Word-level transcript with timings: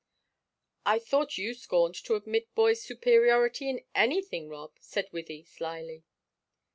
"I 0.83 0.97
thought 0.97 1.37
you 1.37 1.53
scorned 1.53 1.93
to 2.05 2.15
admit 2.15 2.55
boys' 2.55 2.81
superiority 2.81 3.69
in 3.69 3.83
anything, 3.93 4.49
Rob," 4.49 4.71
said 4.79 5.11
Wythie, 5.11 5.45
slyly. 5.45 6.05